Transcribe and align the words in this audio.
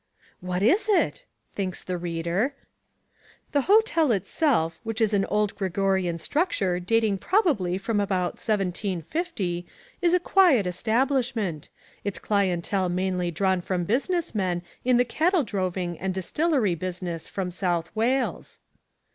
"What 0.39 0.63
is 0.63 0.89
it?" 0.89 1.27
thinks 1.53 1.83
the 1.83 1.95
reader. 1.95 2.55
"The 3.51 3.61
hotel 3.69 4.11
itself, 4.11 4.79
which 4.81 4.99
is 4.99 5.13
an 5.13 5.25
old 5.25 5.53
Georgian 5.59 6.17
structure 6.17 6.79
dating 6.79 7.19
probably 7.19 7.77
from 7.77 7.99
about 7.99 8.41
1750, 8.43 9.63
is 10.01 10.15
a 10.15 10.19
quiet 10.19 10.65
establishment, 10.65 11.69
its 12.03 12.17
clientele 12.17 12.89
mainly 12.89 13.29
drawn 13.29 13.61
from 13.61 13.83
business 13.83 14.33
men 14.33 14.63
in 14.83 14.97
the 14.97 15.05
cattle 15.05 15.43
droving 15.43 15.99
and 15.99 16.15
distillery 16.15 16.73
business 16.73 17.27
from 17.27 17.51
South 17.51 17.95
Wales." 17.95 18.59